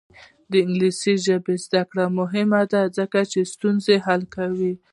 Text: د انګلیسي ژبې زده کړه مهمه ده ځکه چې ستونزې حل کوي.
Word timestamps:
د 0.51 0.53
انګلیسي 0.65 1.13
ژبې 1.25 1.55
زده 1.65 1.81
کړه 1.89 2.05
مهمه 2.19 2.61
ده 2.71 2.81
ځکه 2.97 3.19
چې 3.31 3.39
ستونزې 3.53 3.95
حل 4.05 4.21
کوي. 4.35 4.73